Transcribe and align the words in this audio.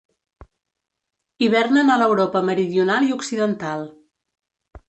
Hivernen 1.43 1.93
a 1.97 1.99
l'Europa 2.03 2.43
meridional 2.49 3.09
i 3.11 3.15
occidental. 3.19 3.89